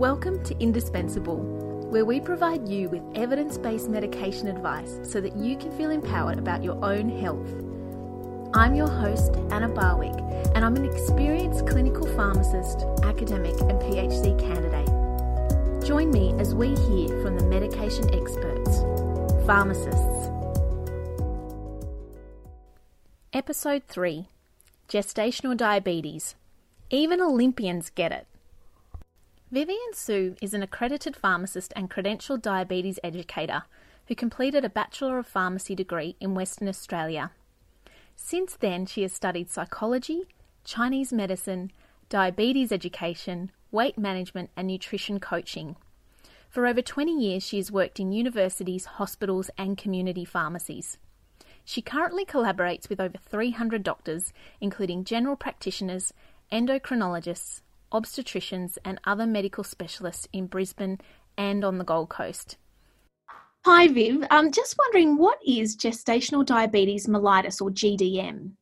[0.00, 1.36] Welcome to Indispensable,
[1.90, 6.38] where we provide you with evidence based medication advice so that you can feel empowered
[6.38, 7.46] about your own health.
[8.54, 10.18] I'm your host, Anna Barwick,
[10.54, 15.86] and I'm an experienced clinical pharmacist, academic, and PhD candidate.
[15.86, 18.78] Join me as we hear from the medication experts,
[19.44, 20.30] pharmacists.
[23.34, 24.28] Episode 3
[24.88, 26.36] Gestational Diabetes.
[26.88, 28.26] Even Olympians get it.
[29.52, 33.64] Vivian Su is an accredited pharmacist and credentialed diabetes educator
[34.06, 37.32] who completed a Bachelor of Pharmacy degree in Western Australia.
[38.14, 40.22] Since then, she has studied psychology,
[40.62, 41.72] Chinese medicine,
[42.08, 45.74] diabetes education, weight management, and nutrition coaching.
[46.48, 50.96] For over 20 years, she has worked in universities, hospitals, and community pharmacies.
[51.64, 56.14] She currently collaborates with over 300 doctors, including general practitioners,
[56.52, 60.98] endocrinologists, obstetricians, and other medical specialists in Brisbane
[61.36, 62.56] and on the Gold Coast.
[63.64, 64.26] Hi, Viv.
[64.30, 68.52] I'm just wondering what is gestational diabetes mellitus or GDM?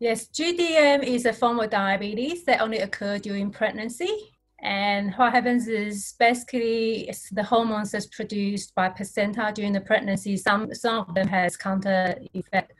[0.00, 4.32] Yes, GDM is a form of diabetes that only occurs during pregnancy.
[4.60, 10.36] And what happens is basically the hormones that's produced by placenta during the pregnancy.
[10.36, 12.72] Some some of them has counter effect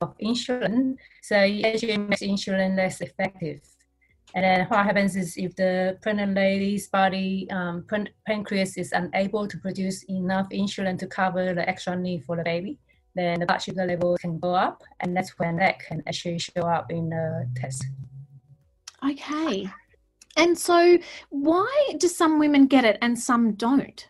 [0.00, 3.60] of insulin, so it actually makes insulin less effective.
[4.34, 7.84] And then what happens is if the pregnant lady's body um,
[8.26, 12.78] pancreas is unable to produce enough insulin to cover the extra need for the baby,
[13.14, 16.62] then the blood sugar level can go up, and that's when that can actually show
[16.62, 17.84] up in the test.
[19.04, 19.68] Okay.
[20.36, 24.08] And so, why do some women get it and some don't?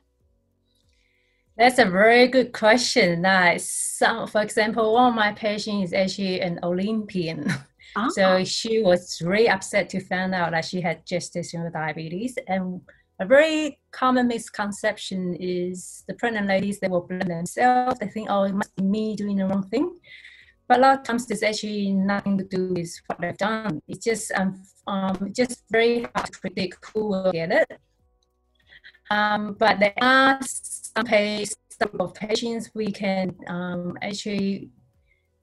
[1.57, 3.23] That's a very good question.
[3.23, 3.69] Nice.
[3.69, 7.53] Some, for example, one of my patients is actually an Olympian.
[7.97, 8.09] Ah.
[8.09, 12.39] So she was very upset to find out that she had gestational diabetes.
[12.47, 12.81] And
[13.21, 17.98] a very common misconception is the pregnant ladies, they will blame themselves.
[17.98, 19.98] They think, oh, it must be me doing the wrong thing.
[20.69, 23.83] But a lot of times it's actually nothing to do with what they've done.
[23.89, 27.81] It's just um, um just very hard to predict who will get it.
[29.11, 34.70] Um, but there are some, patients, some of patients we can um, actually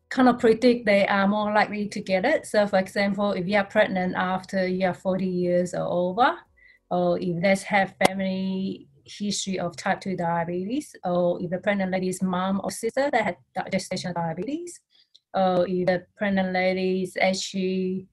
[0.09, 2.45] kind of predict they are more likely to get it.
[2.45, 6.35] So, for example, if you are pregnant after you are 40 years or over,
[6.89, 12.21] or if they have family history of type 2 diabetes, or if the pregnant lady's
[12.21, 13.37] mom or sister that had
[13.71, 14.79] gestational diabetes,
[15.33, 18.07] or if the pregnant lady is actually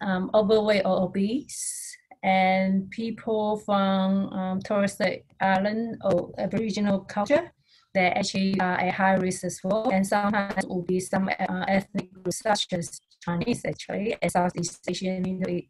[0.00, 7.52] um, overweight or obese, and people from um, Torres Strait Island or Aboriginal culture
[7.96, 9.90] they actually are at high risk as well.
[9.90, 15.22] And sometimes will be some uh, ethnic groups such as Chinese actually, and Southeast Asian,
[15.22, 15.60] Middle,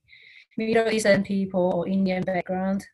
[0.58, 2.84] Middle Eastern people or Indian background.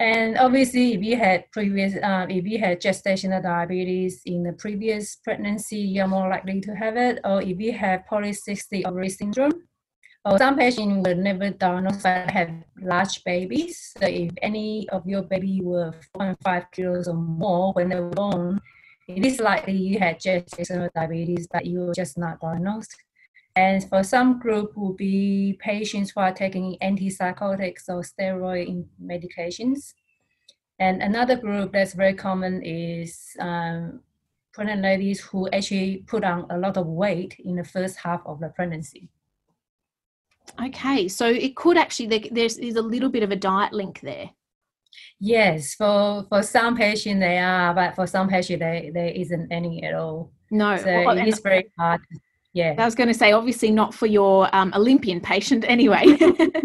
[0.00, 5.16] And obviously, if you had previous, um, if you had gestational diabetes in the previous
[5.16, 7.20] pregnancy, you're more likely to have it.
[7.22, 9.52] Or if you have polycystic ovary syndrome,
[10.36, 12.50] some patients were never diagnosed but have
[12.80, 13.94] large babies.
[13.98, 18.60] So if any of your baby were 4.5 kilos or more when they were born,
[19.08, 22.94] it is likely you had gestational diabetes, but you were just not diagnosed.
[23.56, 29.94] And for some group will be patients who are taking antipsychotics or steroid medications.
[30.78, 34.00] And another group that's very common is um,
[34.52, 38.38] pregnant ladies who actually put on a lot of weight in the first half of
[38.40, 39.08] the pregnancy.
[40.60, 44.30] Okay, so it could actually there's, there's a little bit of a diet link there.
[45.18, 49.82] Yes, for for some patients they are, but for some patients there there isn't any
[49.84, 50.32] at all.
[50.50, 52.00] No, so well, it is very hard.
[52.52, 56.18] Yeah, I was going to say obviously not for your um, Olympian patient anyway.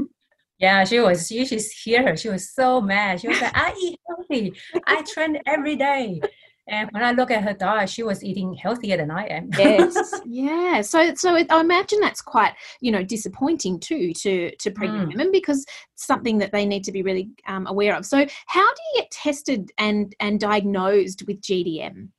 [0.60, 1.30] yeah, she was.
[1.30, 2.18] You should hear her.
[2.18, 3.22] She was so mad.
[3.22, 4.54] She was like, "I eat healthy.
[4.88, 6.22] I train every day."
[6.68, 9.50] And when I look at her diet, she was eating healthier than I am.
[9.58, 10.82] yes, yeah.
[10.82, 15.12] So, so it, I imagine that's quite, you know, disappointing too to to pregnant mm.
[15.14, 18.06] women because it's something that they need to be really um, aware of.
[18.06, 22.10] So, how do you get tested and and diagnosed with GDM?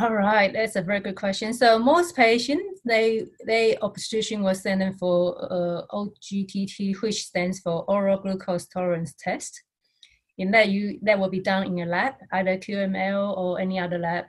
[0.00, 1.52] All right, that's a very good question.
[1.54, 8.18] So most patients, they they obstetrician was sending for uh, OGTT, which stands for oral
[8.18, 9.62] glucose tolerance test
[10.50, 14.26] that you that will be done in a lab, either QML or any other lab.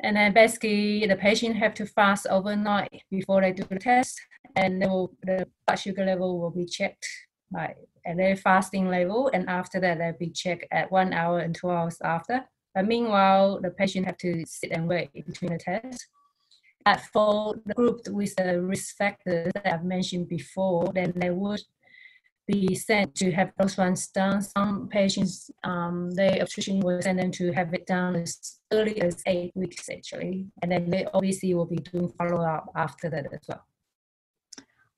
[0.00, 4.20] And then basically the patient have to fast overnight before they do the test,
[4.54, 7.06] and will, the blood sugar level will be checked
[7.50, 7.74] by
[8.06, 11.70] at their fasting level, and after that they'll be checked at one hour and two
[11.70, 12.44] hours after.
[12.74, 16.06] But meanwhile, the patient have to sit and wait between the tests.
[16.84, 21.60] But for the group with the risk factors that I've mentioned before, then they would
[22.46, 24.42] be sent to have those ones done.
[24.42, 29.22] Some patients, um, the obstetrician will send them to have it done as early as
[29.26, 33.40] eight weeks actually, and then they obviously will be doing follow up after that as
[33.48, 33.64] well.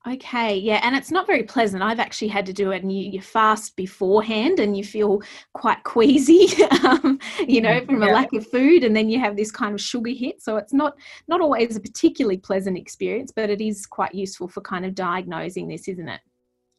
[0.07, 1.83] Okay, yeah, and it's not very pleasant.
[1.83, 5.21] I've actually had to do it, and you, you fast beforehand, and you feel
[5.53, 6.49] quite queasy,
[6.85, 8.11] um, you know, from yeah.
[8.11, 10.41] a lack of food, and then you have this kind of sugar hit.
[10.41, 10.97] So it's not
[11.27, 15.69] not always a particularly pleasant experience, but it is quite useful for kind of diagnosing
[15.69, 16.21] this, isn't it?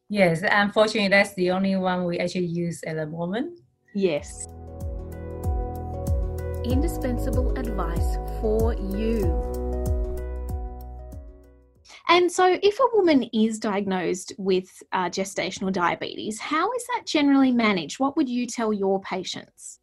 [0.09, 3.59] Yes, unfortunately, that's the only one we actually use at the moment.
[3.94, 4.47] Yes.
[6.65, 9.69] Indispensable advice for you.
[12.07, 17.51] And so, if a woman is diagnosed with uh, gestational diabetes, how is that generally
[17.51, 18.00] managed?
[18.00, 19.79] What would you tell your patients?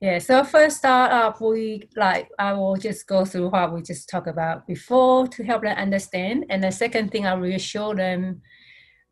[0.00, 4.08] Yeah, so first start up, we like I will just go through what we just
[4.08, 6.46] talked about before to help them understand.
[6.50, 8.42] And the second thing, I reassure them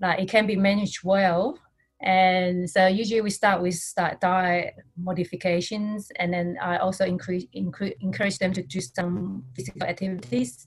[0.00, 1.58] like it can be managed well.
[2.02, 8.38] And so usually we start with start diet modifications, and then I also increase, encourage
[8.38, 10.66] them to do some physical activities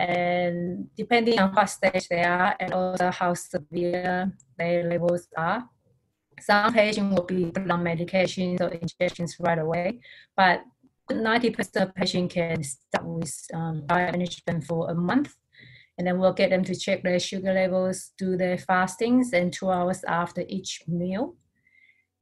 [0.00, 5.68] and depending on what stage they are and also how severe their levels are.
[6.40, 10.00] Some patients will be put on medications or injections right away,
[10.36, 10.62] but
[11.10, 15.34] 90% of patients can start with um, diet management for a month,
[16.00, 19.68] and then we'll get them to check their sugar levels, do their fastings, and two
[19.68, 21.34] hours after each meal.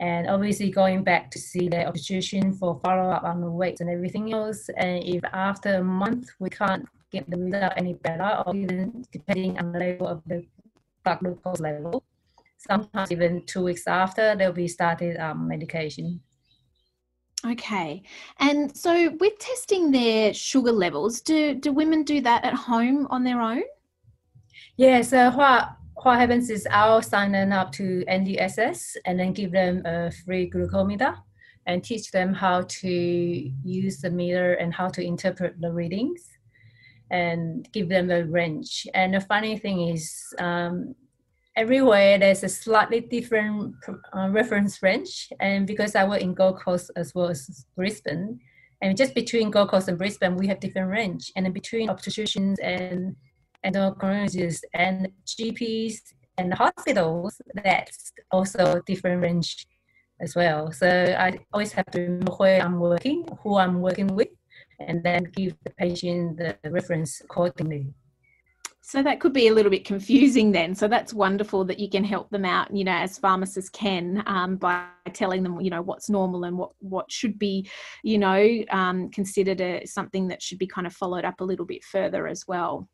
[0.00, 3.88] And obviously going back to see their obstetrician for follow up on the weight and
[3.88, 4.69] everything else.
[4.76, 9.56] And if after a month we can't get the result any better, or even depending
[9.60, 10.44] on the level of the
[11.04, 12.02] blood glucose level.
[12.56, 16.20] Sometimes even two weeks after, they'll be started um, medication.
[17.46, 18.02] Okay,
[18.40, 23.23] and so with testing their sugar levels, do do women do that at home on
[23.23, 23.62] their own?
[24.76, 25.02] Yeah.
[25.02, 29.82] So what what happens is I'll sign them up to NDSS and then give them
[29.85, 31.17] a free glucometer
[31.67, 36.29] and teach them how to use the meter and how to interpret the readings
[37.11, 38.87] and give them a range.
[38.94, 40.94] And the funny thing is, um,
[41.58, 43.75] everywhere there's a slightly different
[44.16, 45.28] uh, reference range.
[45.40, 48.38] And because I work in Gold Coast as well as Brisbane,
[48.81, 51.32] and just between Gold Coast and Brisbane, we have different range.
[51.34, 53.16] And between obstetricians and
[53.66, 55.96] endocrinologists and GPs
[56.38, 59.66] and hospitals, that's also different range
[60.20, 60.70] as well.
[60.70, 60.88] So
[61.19, 64.28] I always have to know where I'm working, who I'm working with,
[64.78, 67.88] and then give the patient the reference accordingly.
[68.88, 70.75] So that could be a little bit confusing then.
[70.75, 74.56] So that's wonderful that you can help them out, you know, as pharmacists can um,
[74.56, 77.69] by telling them, you know, what's normal and what what should be,
[78.02, 81.67] you know, um, considered a, something that should be kind of followed up a little
[81.67, 82.88] bit further as well.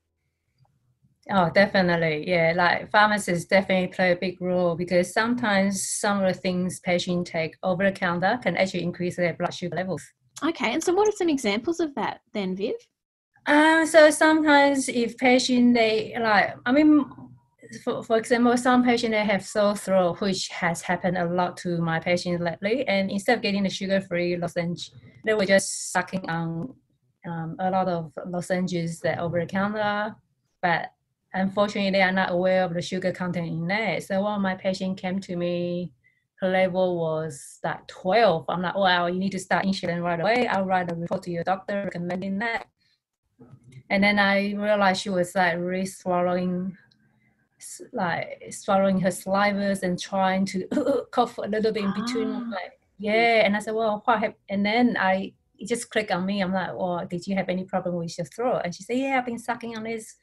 [1.30, 2.28] Oh, definitely.
[2.28, 7.30] Yeah, like pharmacists definitely play a big role because sometimes some of the things patients
[7.30, 10.02] take over the counter can actually increase their blood sugar levels.
[10.44, 12.74] Okay, and so what are some examples of that then, Viv?
[13.46, 17.04] Uh, so sometimes if patient they like, I mean,
[17.82, 21.78] for, for example, some patient they have sore throat, which has happened a lot to
[21.78, 24.90] my patients lately, and instead of getting the sugar-free lozenge,
[25.24, 26.74] they were just sucking on
[27.26, 30.14] um, a lot of lozenges that over the counter,
[30.62, 30.92] but
[31.34, 34.00] unfortunately they are not aware of the sugar content in there.
[34.00, 35.92] So one of my patients came to me
[36.40, 38.44] her level was like 12.
[38.48, 40.46] I'm like, wow, you need to start insulin right away.
[40.46, 42.66] I'll write a report to your doctor recommending that.
[43.90, 46.76] And then I realized she was like really swallowing,
[47.92, 52.32] like swallowing her salivas and trying to cough a little bit in between.
[52.32, 52.50] Ah.
[52.50, 53.44] Like, yeah.
[53.44, 54.38] And I said, well, what happened?
[54.48, 56.42] And then I it just clicked on me.
[56.42, 58.62] I'm like, well, did you have any problem with your throat?
[58.64, 60.16] And she said, yeah, I've been sucking on this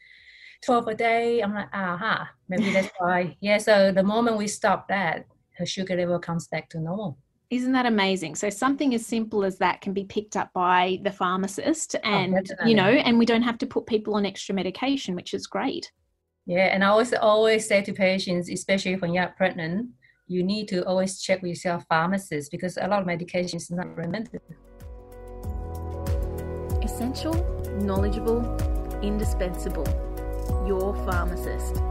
[0.63, 1.41] 12 a day.
[1.41, 3.37] I'm like, aha, maybe that's why.
[3.39, 3.57] Yeah.
[3.57, 5.25] So the moment we stopped that,
[5.57, 7.17] her sugar level comes back to normal.
[7.51, 8.35] Isn't that amazing?
[8.35, 12.49] So something as simple as that can be picked up by the pharmacist oh, and
[12.61, 15.47] oh, you know, and we don't have to put people on extra medication, which is
[15.47, 15.91] great.
[16.45, 19.89] Yeah, and I always always say to patients, especially when you're pregnant,
[20.27, 23.97] you need to always check with your pharmacist because a lot of medication is not
[23.97, 24.39] recommended.
[26.81, 27.33] Essential,
[27.81, 28.39] knowledgeable,
[29.01, 29.85] indispensable.
[30.65, 31.83] Your pharmacist.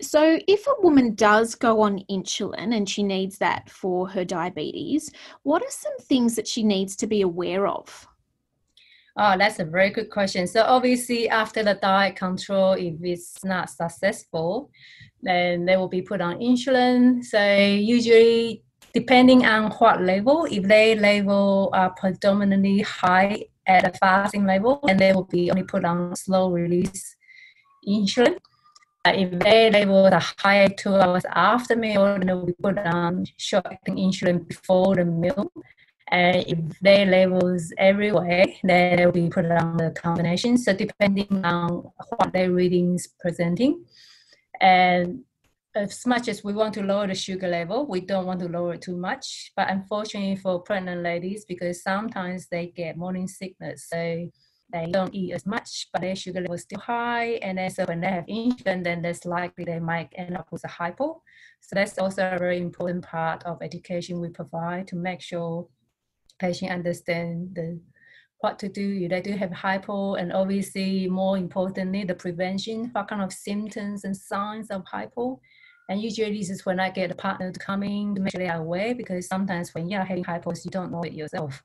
[0.00, 5.10] So, if a woman does go on insulin and she needs that for her diabetes,
[5.42, 8.06] what are some things that she needs to be aware of?
[9.16, 10.46] Oh, that's a very good question.
[10.46, 14.70] So, obviously, after the diet control, if it's not successful,
[15.20, 17.24] then they will be put on insulin.
[17.24, 18.62] So, usually,
[18.94, 25.00] depending on what level, if they level are predominantly high at a fasting level, and
[25.00, 27.16] they will be only put on slow release
[27.84, 28.38] insulin
[29.16, 34.46] if their levels are higher two hours after meal, we put on um, short-acting insulin
[34.46, 35.52] before the meal.
[36.10, 40.56] And if their levels everywhere, then we put on the combination.
[40.56, 43.84] So depending on what their readings presenting,
[44.60, 45.20] and
[45.74, 48.74] as much as we want to lower the sugar level, we don't want to lower
[48.74, 49.52] it too much.
[49.54, 54.30] But unfortunately for pregnant ladies, because sometimes they get morning sickness, so
[54.72, 57.38] they don't eat as much, but their sugar level is still high.
[57.42, 60.64] And then so when they have insulin, then there's likely they might end up with
[60.64, 61.22] a hypo.
[61.60, 65.68] So that's also a very important part of education we provide to make sure
[66.38, 67.80] patient understand the
[68.40, 73.08] what to do if they do have hypo and obviously more importantly the prevention what
[73.08, 75.40] kind of symptoms and signs of hypo
[75.88, 78.38] and usually this is when I get a partner to come in to make sure
[78.38, 81.64] they are aware because sometimes when you're having hypos you don't know it yourself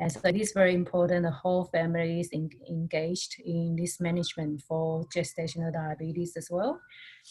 [0.00, 4.62] and so it is very important the whole family is in, engaged in this management
[4.62, 6.80] for gestational diabetes as well.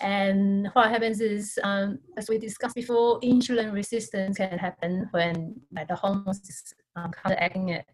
[0.01, 5.88] And what happens is, um, as we discussed before, insulin resistance can happen when like,
[5.88, 7.86] the hormones is um, counteracting it,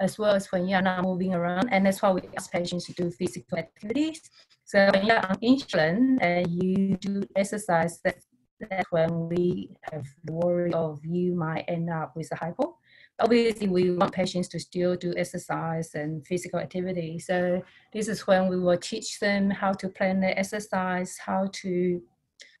[0.00, 1.68] as well as when you're not moving around.
[1.70, 4.20] And that's why we ask patients to do physical activities.
[4.64, 8.26] So when you're on insulin and you do exercise, that's,
[8.68, 12.76] that's when we have the worry of you might end up with a hypo
[13.20, 17.18] obviously we want patients to still do exercise and physical activity.
[17.18, 22.02] So this is when we will teach them how to plan their exercise, how to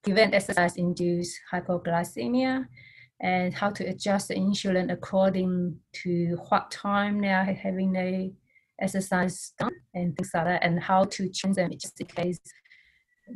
[0.02, 2.66] prevent exercise-induced hypoglycemia,
[3.20, 8.32] and how to adjust the insulin according to what time they are having the
[8.80, 12.38] exercise done and things like that, and how to change them just in case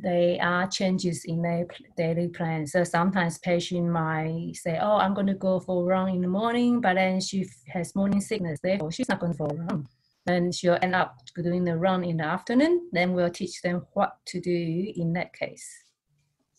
[0.01, 2.67] there are changes in their daily plan.
[2.67, 6.29] So sometimes patient might say, "Oh, I'm going to go for a run in the
[6.29, 9.87] morning," but then she has morning sickness, therefore she's not going for a run.
[10.25, 12.89] Then she'll end up doing the run in the afternoon.
[12.93, 15.69] Then we'll teach them what to do in that case.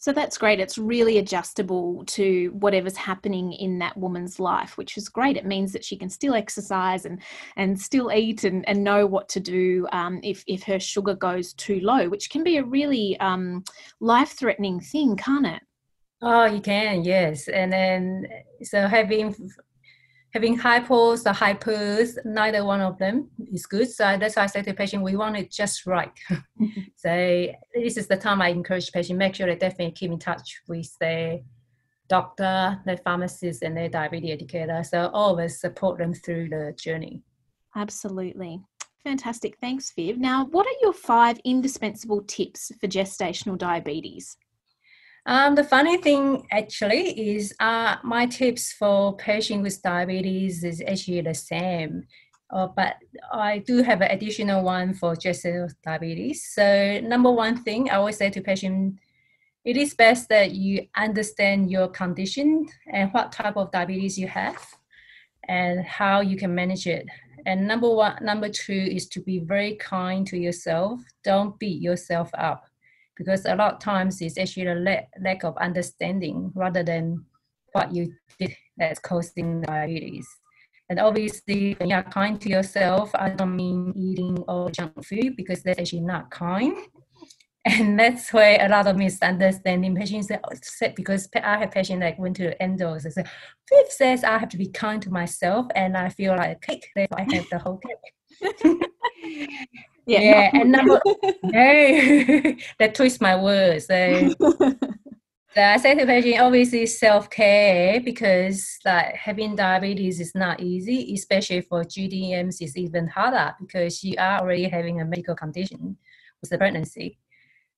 [0.03, 0.59] So that's great.
[0.59, 5.37] It's really adjustable to whatever's happening in that woman's life, which is great.
[5.37, 7.21] It means that she can still exercise and
[7.55, 11.53] and still eat and, and know what to do um, if if her sugar goes
[11.53, 13.63] too low, which can be a really um,
[14.01, 15.61] life threatening thing, can't it?
[16.21, 17.47] Oh, you can, yes.
[17.47, 18.27] And then
[18.61, 19.33] so having
[20.33, 23.89] having hypos or high hypers, neither one of them is good.
[23.89, 26.11] So that's why I say to the patient, we want it just right.
[26.95, 30.61] so this is the time I encourage patient, make sure they definitely keep in touch
[30.67, 31.39] with their
[32.09, 34.83] doctor, their pharmacist, and their diabetes educator.
[34.83, 37.21] So always support them through the journey.
[37.75, 38.59] Absolutely.
[39.03, 39.57] Fantastic.
[39.59, 40.17] Thanks, Viv.
[40.17, 44.37] Now, what are your five indispensable tips for gestational diabetes?
[45.25, 51.21] Um, the funny thing actually is uh, my tips for patients with diabetes is actually
[51.21, 52.03] the same.
[52.49, 52.97] Uh, but
[53.31, 56.49] I do have an additional one for gestational diabetes.
[56.53, 58.99] So number one thing I always say to patients,
[59.63, 64.61] it is best that you understand your condition and what type of diabetes you have
[65.47, 67.07] and how you can manage it.
[67.45, 70.99] And number one, number two is to be very kind to yourself.
[71.23, 72.65] Don't beat yourself up
[73.15, 77.25] because a lot of times it's actually a lack, of understanding rather than
[77.73, 80.27] what you did that's causing diabetes.
[80.89, 85.63] And obviously, when you're kind to yourself, I don't mean eating all junk food because
[85.63, 86.75] that's actually not kind.
[87.65, 89.95] And that's where a lot of misunderstanding.
[89.95, 93.23] Patients say, oh, because I have patients that went to the endos and say,
[93.69, 96.89] Viv says I have to be kind to myself and I feel like a cake,
[96.93, 98.81] therefore I have the whole cake.
[100.05, 101.15] Yeah, yeah and number no,
[102.79, 103.87] that twist my words.
[103.87, 111.13] So, so I say to obviously self care because like having diabetes is not easy,
[111.13, 115.97] especially for GDMs is even harder because you are already having a medical condition
[116.41, 117.19] with the pregnancy.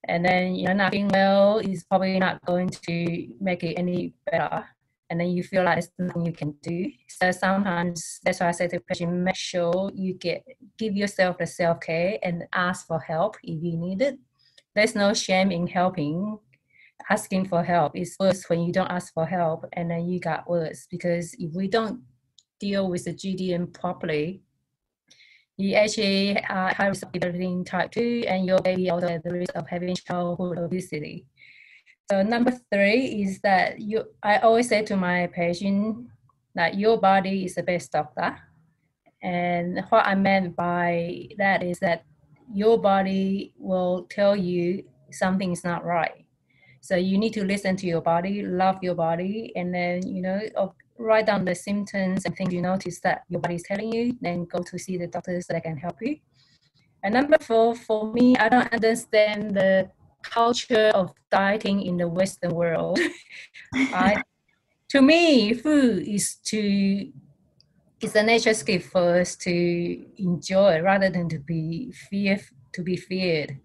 [0.08, 4.14] And then you know not being well is probably not going to make it any
[4.30, 4.66] better
[5.10, 6.92] and then you feel like there's nothing you can do.
[7.08, 10.44] So sometimes that's why I say to the patient, make sure you get
[10.78, 14.18] give yourself the self care and ask for help if you need it.
[14.76, 16.40] There's no shame in helping.
[17.10, 20.50] Asking for help is worse when you don't ask for help and then you got
[20.50, 22.02] worse because if we don't
[22.60, 24.42] deal with the GDM properly,
[25.58, 29.32] you actually are high risk of developing type 2 and your baby also at the
[29.32, 31.26] risk of having childhood obesity.
[32.12, 34.06] So number three is that you.
[34.22, 36.06] I always say to my patient
[36.54, 38.38] that your body is the best doctor,
[39.24, 42.06] and what I meant by that is that
[42.54, 46.26] your body will tell you something is not right.
[46.82, 50.40] So you need to listen to your body, love your body, and then you know
[50.98, 54.16] write down the symptoms and things you notice that your body is telling you.
[54.22, 56.18] Then go to see the doctors that can help you.
[57.02, 59.90] And number four, for me, I don't understand the
[60.32, 63.00] culture of dieting in the Western world,
[63.74, 64.22] I,
[64.90, 67.12] to me, food is to
[68.02, 72.40] it's a nature's gift for us to enjoy rather than to be fear
[72.74, 73.58] to be feared.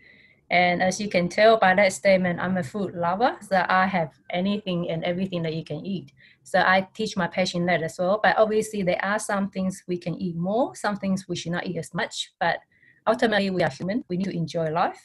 [0.51, 4.11] And as you can tell by that statement, I'm a food lover, so I have
[4.31, 6.13] anything and everything that you can eat.
[6.43, 8.19] So I teach my patient that as well.
[8.21, 11.67] But obviously, there are some things we can eat more, some things we should not
[11.67, 12.33] eat as much.
[12.41, 12.59] But
[13.07, 14.05] ultimately, we are human.
[14.09, 15.01] We need to enjoy life.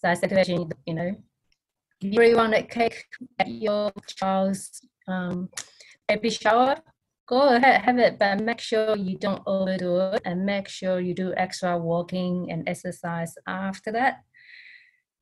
[0.00, 1.14] So I said to patient, you know,
[2.00, 3.04] you really want a cake
[3.38, 5.50] at your child's um,
[6.08, 6.76] baby shower,
[7.26, 11.14] go ahead, have it, but make sure you don't overdo it and make sure you
[11.14, 14.20] do extra walking and exercise after that.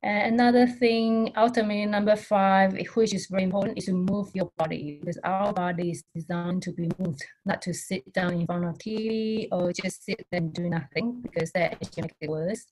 [0.01, 4.97] And another thing, ultimately, number five, which is very important, is to move your body
[5.01, 8.77] because our body is designed to be moved, not to sit down in front of
[8.77, 12.65] TV or just sit and do nothing because that actually makes it worse.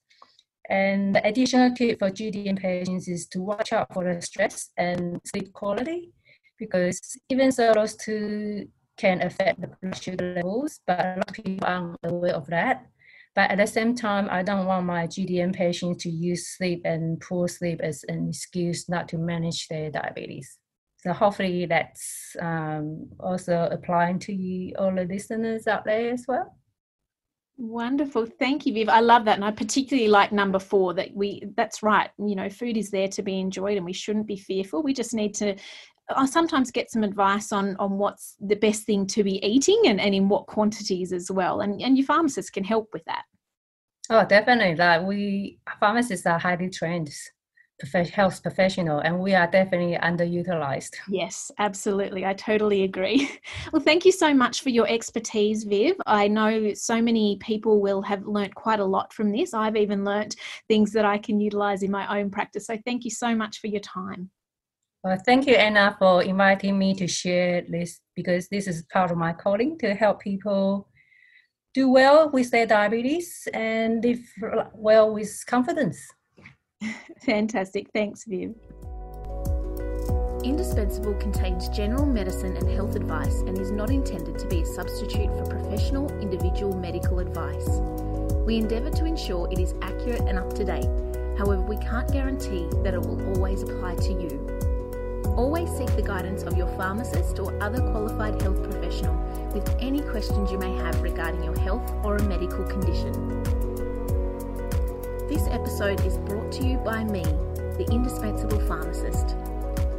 [0.70, 5.20] And the additional tip for GDM patients is to watch out for the stress and
[5.26, 6.12] sleep quality
[6.60, 11.36] because even though those two can affect the blood sugar levels, but a lot of
[11.36, 12.86] people aren't aware of that.
[13.36, 17.22] But at the same time, I don't want my GDM patients to use sleep and
[17.22, 20.58] poor sleep as an excuse not to manage their diabetes.
[20.98, 26.58] So hopefully that's um, also applying to you, all the listeners out there as well.
[27.58, 28.28] Wonderful.
[28.40, 28.90] Thank you, Viv.
[28.90, 29.36] I love that.
[29.36, 32.10] And I particularly like number four that we, that's right.
[32.20, 34.84] You know, food is there to be enjoyed and we shouldn't be fearful.
[34.84, 35.56] We just need to
[36.16, 40.00] I sometimes get some advice on on what's the best thing to be eating and,
[40.00, 41.62] and in what quantities as well.
[41.62, 43.24] And and your pharmacists can help with that.
[44.10, 44.76] Oh, definitely.
[44.76, 47.14] Like we pharmacists are highly trained
[48.14, 50.96] health professional and we are definitely underutilized.
[51.08, 52.26] Yes, absolutely.
[52.26, 53.30] I totally agree.
[53.74, 55.96] Well, thank you so much for your expertise, Viv.
[56.06, 59.54] I know so many people will have learnt quite a lot from this.
[59.54, 62.68] I've even learnt things that I can utilize in my own practice.
[62.68, 64.30] So thank you so much for your time.
[65.04, 69.18] Well, thank you, Anna, for inviting me to share this because this is part of
[69.18, 70.90] my calling to help people
[71.74, 74.20] do well with their diabetes and live
[74.74, 76.00] well with confidence.
[77.26, 77.90] Fantastic.
[77.94, 78.56] Thanks, Viv.
[80.44, 85.28] Indispensable contains general medicine and health advice and is not intended to be a substitute
[85.38, 87.68] for professional individual medical advice.
[88.46, 90.88] We endeavour to ensure it is accurate and up to date.
[91.38, 95.34] However, we can't guarantee that it will always apply to you.
[95.36, 99.16] Always seek the guidance of your pharmacist or other qualified health professional
[99.54, 103.14] with any questions you may have regarding your health or a medical condition.
[105.80, 109.36] Episode is brought to you by me, the Indispensable Pharmacist.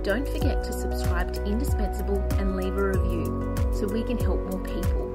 [0.02, 4.60] Don't forget to subscribe to Indispensable and leave a review so we can help more
[4.64, 5.06] people.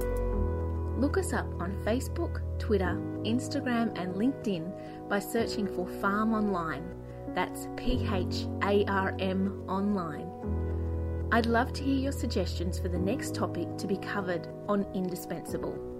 [0.96, 6.82] Look us up on Facebook, Twitter, Instagram, and LinkedIn by searching for Pharm Online
[7.34, 10.30] that's P H A R M online.
[11.30, 15.93] I'd love to hear your suggestions for the next topic to be covered on Indispensable.